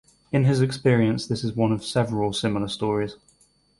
In 0.31 0.45
his 0.45 0.61
experience 0.63 1.27
this 1.27 1.43
is 1.43 1.55
one 1.55 1.71
of 1.71 1.85
several 1.85 2.33
similar 2.33 2.67
stories. 2.69 3.17